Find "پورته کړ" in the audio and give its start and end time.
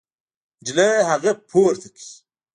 1.49-2.03